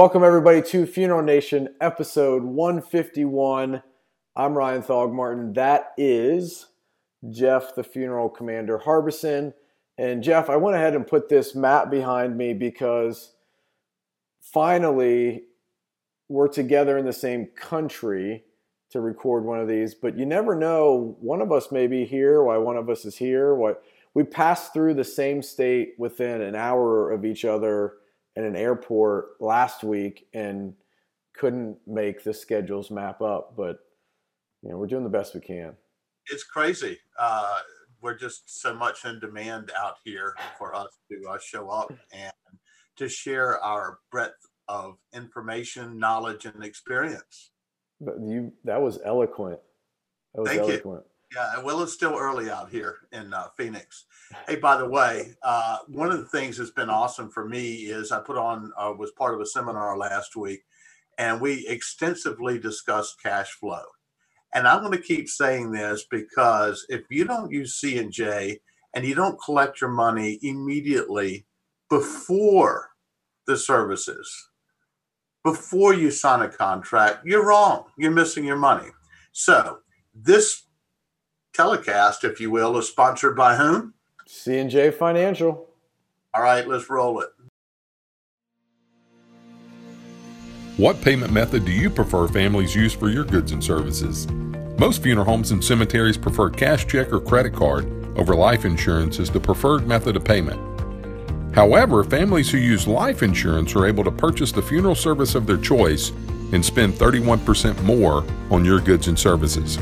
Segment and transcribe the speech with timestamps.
[0.00, 3.82] Welcome, everybody, to Funeral Nation, episode 151.
[4.34, 5.52] I'm Ryan Thogmartin.
[5.52, 6.68] That is
[7.28, 9.52] Jeff, the funeral commander, Harbison.
[9.98, 13.34] And Jeff, I went ahead and put this map behind me because
[14.40, 15.42] finally
[16.30, 18.44] we're together in the same country
[18.92, 19.94] to record one of these.
[19.94, 23.16] But you never know, one of us may be here, why one of us is
[23.16, 23.54] here.
[23.54, 23.82] What
[24.14, 27.96] we passed through the same state within an hour of each other
[28.36, 30.74] in an airport last week and
[31.36, 33.54] couldn't make the schedules map up.
[33.56, 33.78] But
[34.62, 35.74] you know, we're doing the best we can.
[36.30, 36.98] It's crazy.
[37.18, 37.60] Uh,
[38.02, 42.32] we're just so much in demand out here for us to uh, show up and
[42.96, 47.50] to share our breadth of information, knowledge, and experience.
[48.00, 49.58] But you, that was eloquent.
[50.34, 51.04] That was Thank eloquent.
[51.04, 51.10] you.
[51.34, 54.06] Yeah, well, it's still early out here in uh, Phoenix.
[54.48, 58.10] Hey, by the way, uh, one of the things that's been awesome for me is
[58.10, 60.64] I put on uh, was part of a seminar last week,
[61.18, 63.84] and we extensively discussed cash flow.
[64.54, 68.58] And I'm going to keep saying this because if you don't use C and J
[68.94, 71.46] and you don't collect your money immediately
[71.88, 72.90] before
[73.46, 74.28] the services,
[75.44, 77.84] before you sign a contract, you're wrong.
[77.96, 78.88] You're missing your money.
[79.30, 79.78] So
[80.12, 80.64] this
[81.52, 83.94] telecast, if you will, is sponsored by whom?
[84.26, 85.68] C and J Financial.
[86.32, 87.30] All right, let's roll it.
[90.76, 94.26] What payment method do you prefer families use for your goods and services?
[94.78, 97.84] Most funeral homes and cemeteries prefer cash check or credit card
[98.16, 100.58] over life insurance as the preferred method of payment.
[101.54, 105.58] However, families who use life insurance are able to purchase the funeral service of their
[105.58, 106.10] choice
[106.52, 109.78] and spend 31% more on your goods and services.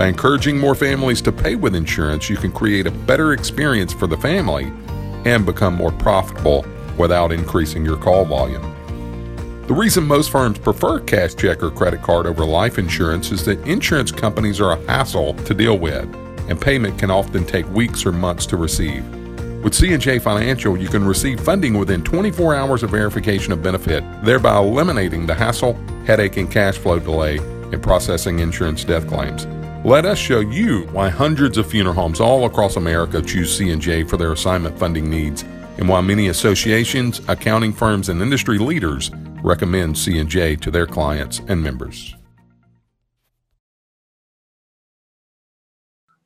[0.00, 4.06] By encouraging more families to pay with insurance, you can create a better experience for
[4.06, 4.72] the family
[5.26, 6.64] and become more profitable
[6.96, 8.62] without increasing your call volume.
[9.66, 13.60] The reason most firms prefer cash check or credit card over life insurance is that
[13.68, 16.08] insurance companies are a hassle to deal with,
[16.48, 19.06] and payment can often take weeks or months to receive.
[19.62, 24.56] With C&J Financial, you can receive funding within 24 hours of verification of benefit, thereby
[24.56, 25.74] eliminating the hassle,
[26.06, 29.46] headache, and cash flow delay in processing insurance death claims.
[29.84, 34.18] Let us show you why hundreds of funeral homes all across America choose C&J for
[34.18, 35.42] their assignment funding needs
[35.78, 39.10] and why many associations, accounting firms, and industry leaders
[39.42, 42.14] recommend C&J to their clients and members.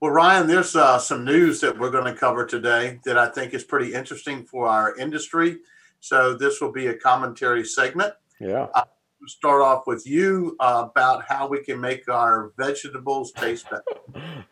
[0.00, 3.52] Well, Ryan, there's uh, some news that we're going to cover today that I think
[3.52, 5.58] is pretty interesting for our industry.
[6.00, 8.14] So this will be a commentary segment.
[8.40, 8.68] Yeah.
[8.74, 13.66] Uh, we'll start off with you uh, about how we can make our vegetables taste
[13.70, 14.44] better.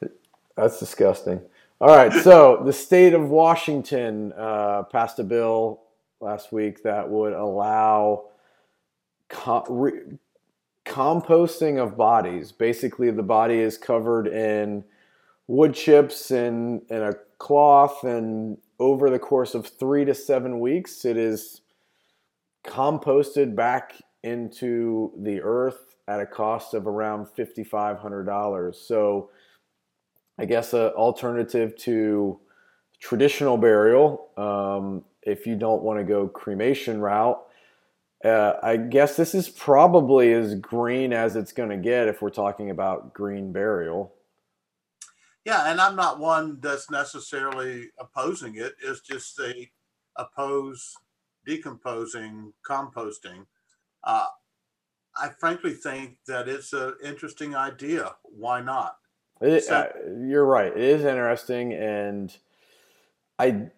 [0.56, 1.40] That's disgusting.
[1.80, 2.12] All right.
[2.12, 5.82] So the state of Washington uh, passed a bill
[6.20, 8.30] last week that would allow
[9.28, 10.18] co- re-
[10.86, 12.52] composting of bodies.
[12.52, 14.84] Basically, the body is covered in
[15.46, 21.04] wood chips and, and a cloth, and over the course of three to seven weeks,
[21.04, 21.60] it is
[22.66, 23.94] composted back
[24.26, 28.74] into the earth at a cost of around $5,500.
[28.74, 29.30] So,
[30.38, 32.38] I guess an alternative to
[33.00, 37.42] traditional burial, um, if you don't want to go cremation route.
[38.24, 42.30] Uh, I guess this is probably as green as it's going to get if we're
[42.30, 44.14] talking about green burial.
[45.44, 48.74] Yeah, and I'm not one that's necessarily opposing it.
[48.82, 49.70] It's just they
[50.16, 50.94] oppose
[51.44, 53.46] decomposing, composting.
[54.06, 54.26] Uh,
[55.20, 58.14] I frankly think that it's an interesting idea.
[58.22, 58.98] Why not?
[59.40, 59.88] It, so, uh,
[60.24, 60.72] you're right.
[60.72, 62.34] It is interesting, and
[63.38, 63.68] I,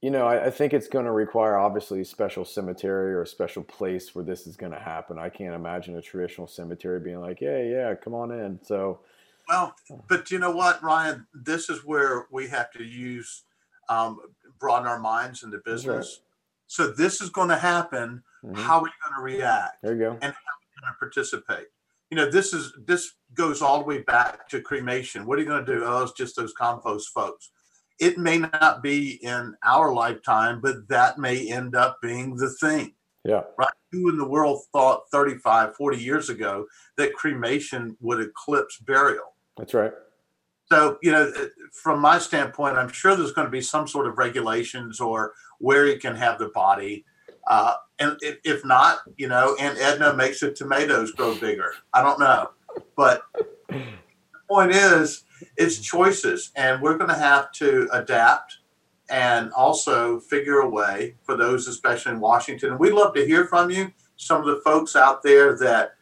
[0.00, 3.26] you know, I, I think it's going to require obviously a special cemetery or a
[3.26, 5.18] special place where this is going to happen.
[5.18, 9.00] I can't imagine a traditional cemetery being like, "Yeah, yeah, come on in." So,
[9.48, 9.74] well,
[10.08, 11.26] but you know what, Ryan?
[11.34, 13.42] This is where we have to use
[13.88, 14.20] um,
[14.60, 16.20] broaden our minds into business.
[16.20, 16.24] Right.
[16.68, 18.22] So this is going to happen.
[18.44, 18.54] Mm-hmm.
[18.54, 19.82] How are you going to react?
[19.82, 20.10] There you go.
[20.12, 21.66] And how are you going to participate?
[22.10, 25.26] you know, this is this goes all the way back to cremation.
[25.26, 25.82] What are you going to do?
[25.84, 27.50] Oh, it's just those compost folks.
[28.00, 32.94] It may not be in our lifetime, but that may end up being the thing.
[33.24, 33.42] Yeah.
[33.58, 33.68] Right.
[33.92, 39.34] Who in the world thought 35, 40 years ago that cremation would eclipse burial?
[39.56, 39.92] That's right.
[40.70, 41.32] So, you know,
[41.82, 45.86] from my standpoint, I'm sure there's going to be some sort of regulations or where
[45.86, 47.04] you can have the body.
[47.46, 51.72] Uh, and if, not, you know, Aunt Edna makes the tomatoes grow bigger.
[51.92, 52.50] I don't know.
[52.96, 53.22] But
[53.68, 53.82] the
[54.48, 55.24] point is,
[55.56, 58.58] it's choices, and we're going to have to adapt
[59.10, 62.70] and also figure a way for those, especially in Washington.
[62.70, 63.92] And we'd love to hear from you.
[64.18, 65.92] some of the folks out there that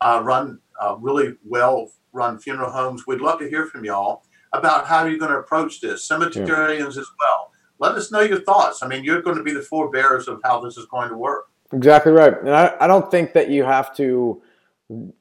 [0.00, 3.06] uh, run uh, really well run funeral homes.
[3.06, 6.08] We'd love to hear from y'all about how you're going to approach this.
[6.08, 7.00] Cemeterians yeah.
[7.00, 7.50] as well.
[7.78, 8.82] Let us know your thoughts.
[8.82, 11.48] I mean, you're going to be the forebearers of how this is going to work.
[11.72, 12.38] Exactly right.
[12.38, 14.40] And I, I don't think that you have to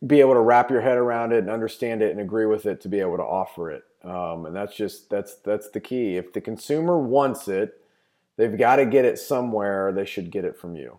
[0.06, 2.82] be able to wrap your head around it and understand it and agree with it
[2.82, 3.84] to be able to offer it.
[4.04, 6.18] Um, and that's just that's that's the key.
[6.18, 7.82] If the consumer wants it,
[8.36, 9.94] they've got to get it somewhere.
[9.94, 10.98] They should get it from you.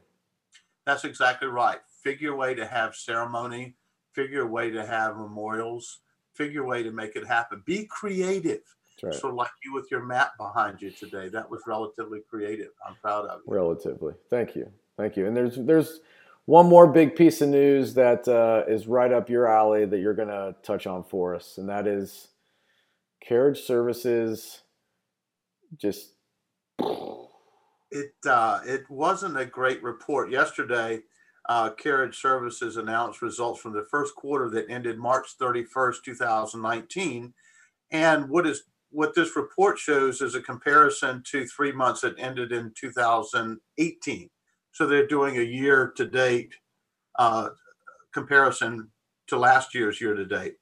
[0.86, 1.78] That's exactly right.
[2.02, 3.74] Figure a way to have ceremony.
[4.12, 6.00] Figure a way to have memorials.
[6.32, 7.62] Figure a way to make it happen.
[7.66, 8.62] Be creative.
[9.02, 9.14] Right.
[9.14, 12.70] So, like you with your map behind you today, that was relatively creative.
[12.86, 13.52] I'm proud of you.
[13.52, 14.14] Relatively.
[14.30, 14.70] Thank you.
[14.96, 15.26] Thank you.
[15.26, 16.00] And there's there's
[16.46, 20.14] one more big piece of news that uh, is right up your alley that you're
[20.14, 22.28] going to touch on for us, and that is
[23.20, 24.62] carriage services.
[25.76, 26.14] Just
[27.90, 31.00] it uh, it wasn't a great report yesterday.
[31.46, 37.34] Uh, carriage services announced results from the first quarter that ended March 31st, 2019,
[37.90, 38.62] and what is
[38.94, 44.30] what this report shows is a comparison to three months that ended in 2018.
[44.72, 46.54] So they're doing a year to date
[47.18, 47.50] uh,
[48.12, 48.90] comparison
[49.26, 50.54] to last year's year to date.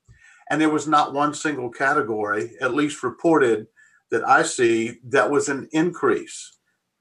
[0.50, 3.66] And there was not one single category, at least reported,
[4.10, 6.58] that I see that was an increase.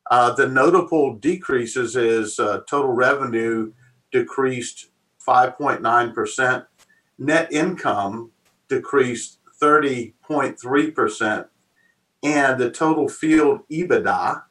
[0.10, 3.72] Uh, the notable decreases is uh, total revenue
[4.12, 4.88] decreased
[5.26, 6.66] 5.9%,
[7.20, 8.32] net income
[8.68, 11.48] decreased 30.3%,
[12.24, 14.44] and the total field EBITDA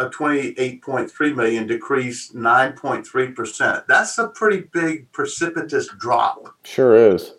[0.00, 3.84] of 28.3 million decreased 9.3%.
[3.86, 6.56] That's a pretty big precipitous drop.
[6.64, 7.34] Sure is.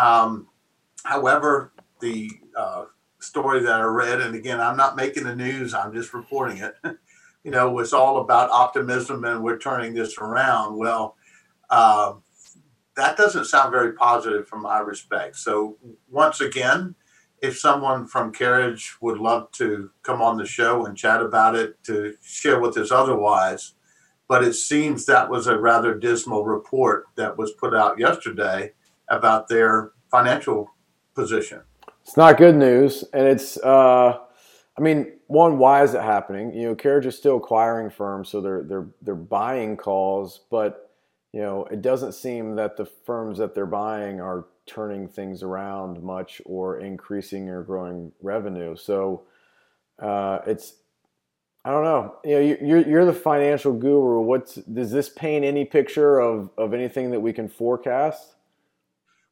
[0.00, 0.48] Um,
[1.04, 2.86] however, the uh,
[3.18, 6.74] story that I read, and again, I'm not making the news, I'm just reporting it,
[7.44, 10.76] you know, was all about optimism and we're turning this around.
[10.76, 11.16] Well,
[11.70, 12.14] uh,
[12.96, 15.36] that doesn't sound very positive from my respect.
[15.36, 15.76] So,
[16.10, 16.94] once again,
[17.42, 21.82] if someone from Carriage would love to come on the show and chat about it
[21.84, 23.74] to share with us otherwise.
[24.26, 28.72] But it seems that was a rather dismal report that was put out yesterday
[29.08, 30.70] about their financial
[31.14, 31.60] position.
[32.02, 33.04] It's not good news.
[33.12, 34.18] And it's, uh,
[34.78, 36.54] I mean, one, why is it happening?
[36.54, 40.83] You know, Carriage is still acquiring firms, so they're, they're, they're buying calls, but,
[41.34, 46.00] you know, it doesn't seem that the firms that they're buying are turning things around
[46.00, 48.76] much or increasing or growing revenue.
[48.76, 49.24] So
[49.98, 50.74] uh, it's
[51.64, 52.18] I don't know.
[52.24, 54.20] You know, you're you're the financial guru.
[54.20, 58.36] What's does this paint any picture of of anything that we can forecast?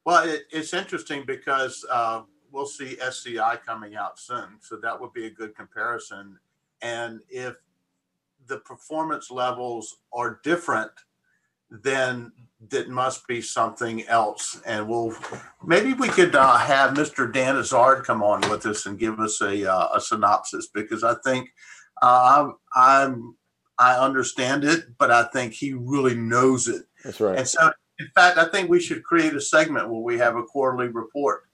[0.05, 5.13] Well, it, it's interesting because uh, we'll see SCI coming out soon, so that would
[5.13, 6.41] be a good comparison.
[6.81, 7.55] And if
[8.49, 10.91] the performance levels are different
[11.83, 12.33] then
[12.71, 14.61] it must be something else.
[14.67, 15.15] And we'll
[15.65, 17.33] maybe we could uh, have Mr.
[17.33, 21.15] Dan Isard come on with us and give us a, uh, a synopsis because I
[21.25, 21.51] think
[22.03, 23.37] uh, I'm
[23.79, 26.85] I understand it, but I think he really knows it.
[27.05, 27.39] That's right.
[27.39, 30.43] And so, in fact, I think we should create a segment where we have a
[30.45, 31.45] quarterly report.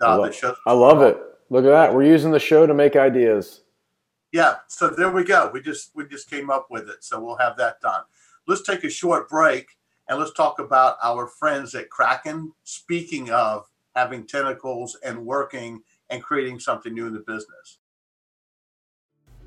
[0.00, 1.18] Uh, I, love, I love it.
[1.50, 1.94] Look at that.
[1.94, 3.62] We're using the show to make ideas.
[4.32, 4.56] Yeah.
[4.68, 5.50] So there we go.
[5.52, 7.04] We just we just came up with it.
[7.04, 8.02] So we'll have that done.
[8.46, 9.66] Let's take a short break
[10.08, 12.52] and let's talk about our friends at Kraken.
[12.64, 17.78] Speaking of having tentacles and working and creating something new in the business.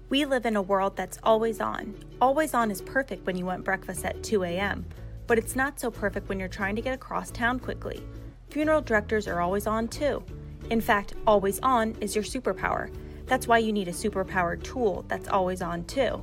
[0.10, 1.96] We live in a world that's always on.
[2.22, 4.86] Always on is perfect when you want breakfast at 2 a.m.,
[5.26, 8.04] but it's not so perfect when you're trying to get across town quickly.
[8.50, 10.24] Funeral directors are always on too.
[10.70, 12.94] In fact, always on is your superpower.
[13.26, 16.22] That's why you need a superpowered tool that's always on too.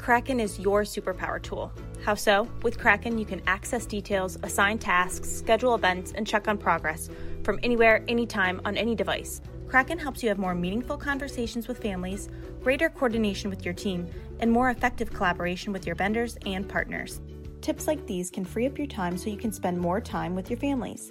[0.00, 1.70] Kraken is your superpower tool.
[2.02, 2.48] How so?
[2.62, 7.10] With Kraken, you can access details, assign tasks, schedule events, and check on progress
[7.42, 9.42] from anywhere, anytime, on any device.
[9.68, 12.30] Kraken helps you have more meaningful conversations with families,
[12.62, 14.08] greater coordination with your team,
[14.40, 17.20] and more effective collaboration with your vendors and partners.
[17.60, 20.48] Tips like these can free up your time so you can spend more time with
[20.48, 21.10] your families.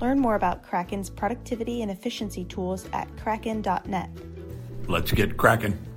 [0.00, 4.08] Learn more about Kraken's productivity and efficiency tools at kraken.net.
[4.88, 5.89] Let's get Kraken.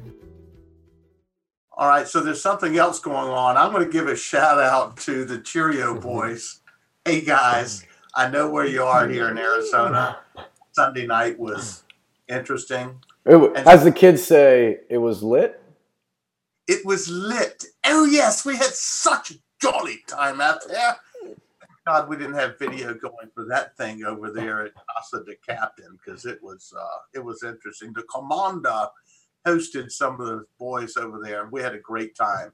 [1.75, 3.57] All right, so there's something else going on.
[3.57, 6.59] I'm going to give a shout out to the Cheerio boys.
[7.03, 7.83] Hey guys,
[8.15, 10.19] I know where you are here in Arizona.
[10.71, 11.83] Sunday night was
[12.29, 13.01] interesting.
[13.25, 15.59] It, as the kids say, it was lit.
[16.67, 17.65] It was lit.
[17.85, 20.97] Oh yes, we had such a jolly time out there.
[21.87, 25.97] God, we didn't have video going for that thing over there at Casa de Captain
[25.97, 27.91] because it was uh, it was interesting.
[27.93, 28.87] The commander
[29.45, 32.51] hosted some of the boys over there, and we had a great time.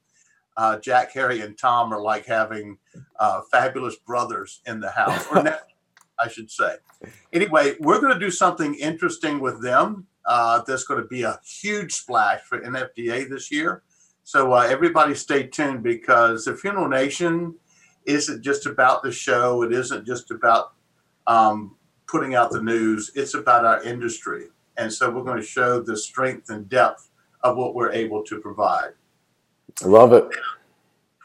[0.58, 2.77] uh, Jack, Harry, and Tom are like having
[3.19, 5.43] uh, fabulous brothers in the house, or
[6.19, 6.75] I should say.
[7.31, 10.08] Anyway, we're going to do something interesting with them.
[10.25, 13.84] Uh, that's going to be a huge splash for NFDA this year.
[14.25, 17.55] So uh, everybody stay tuned because the Funeral Nation
[18.05, 19.63] isn't just about the show.
[19.63, 20.74] It isn't just about
[21.25, 23.12] um, putting out the news.
[23.15, 24.48] It's about our industry.
[24.79, 27.09] And so we're going to show the strength and depth
[27.43, 28.91] of what we're able to provide.
[29.83, 30.24] I love it.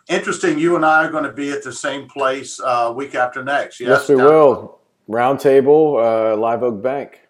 [0.08, 0.58] Interesting.
[0.58, 3.78] You and I are going to be at the same place uh, week after next.
[3.78, 4.80] Yes, yes we will.
[5.08, 7.20] Roundtable, uh, Live Oak Bank.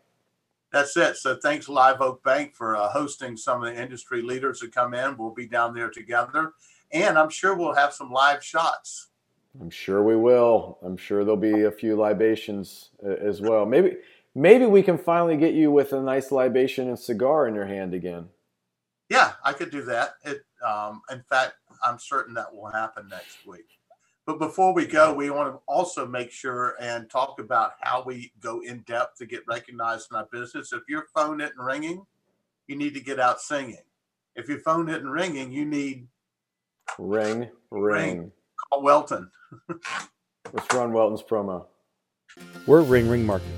[0.73, 1.17] That's it.
[1.17, 4.95] So thanks, Live Oak Bank, for uh, hosting some of the industry leaders to come
[4.95, 5.17] in.
[5.17, 6.53] We'll be down there together,
[6.91, 9.09] and I'm sure we'll have some live shots.
[9.61, 10.79] I'm sure we will.
[10.83, 13.67] I'm sure there'll be a few libations uh, as well.
[13.67, 13.99] Maybe,
[14.35, 17.95] maybe we can finally get you with a nice libation and cigar in your hand
[17.95, 18.29] again.
[19.09, 20.15] Yeah, I could do that.
[20.25, 23.67] It, um, in fact, I'm certain that will happen next week.
[24.27, 28.33] But before we go, we want to also make sure and talk about how we
[28.41, 30.73] go in depth to get recognized in our business.
[30.73, 32.07] If your phone isn't ringing,
[32.67, 33.83] you need to get out singing.
[34.35, 36.09] If your phone isn't ringing, you need
[36.99, 38.19] ring, ring.
[38.19, 38.33] ring.
[38.71, 39.31] Call Welton.
[40.53, 41.67] Let's run Welton's promo.
[42.67, 43.53] We're Ring Ring Marketing.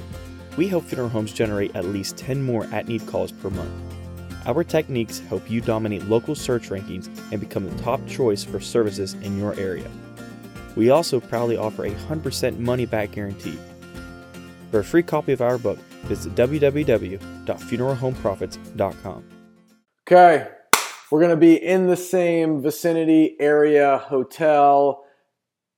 [0.57, 3.73] We help funeral homes generate at least 10 more at need calls per month.
[4.47, 9.13] Our techniques help you dominate local search rankings and become the top choice for services
[9.15, 9.91] in your area.
[10.77, 13.59] We also proudly offer a 100% money back guarantee.
[14.71, 19.25] For a free copy of our book, visit www.funeralhomeprofits.com.
[20.09, 20.47] Okay,
[21.11, 25.03] we're going to be in the same vicinity area hotel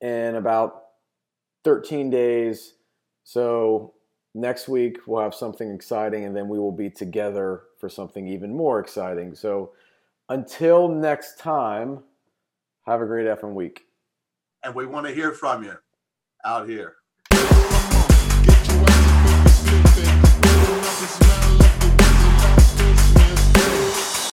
[0.01, 0.83] in about
[1.65, 2.75] 13 days.
[3.25, 3.95] So
[4.35, 8.55] next week we'll have something exciting and then we will be together for something even
[8.55, 9.35] more exciting.
[9.35, 9.73] So
[10.29, 12.03] until next time,
[12.87, 13.85] have a great effing week
[14.63, 15.75] and we want to hear from you
[16.45, 16.97] out here.